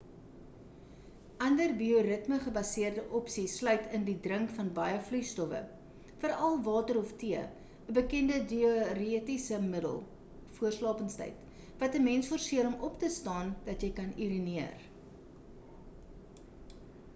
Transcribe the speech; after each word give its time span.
ander 1.47 1.71
bioritme-gebaseerde 1.79 3.01
opsies 3.19 3.57
sluit 3.59 3.91
in 3.97 4.07
die 4.07 4.15
drink 4.27 4.53
van 4.59 4.69
baie 4.79 4.95
vloeistowwe 5.09 5.59
veral 6.23 6.55
water 6.69 6.97
of 7.03 7.11
tee 7.23 7.43
‘n 7.43 7.95
bekende 7.99 8.39
diuretiese 8.53 9.59
middel 9.67 9.99
voor 10.57 10.75
slapenstyd 10.79 11.67
wat 11.83 11.99
‘n 12.01 12.05
mens 12.09 12.31
forseer 12.33 12.71
om 12.71 12.79
op 12.89 12.95
te 13.05 13.11
staan 13.19 13.53
dat 13.69 13.85
jy 13.87 13.91
kan 14.01 14.11
urineer 14.29 14.89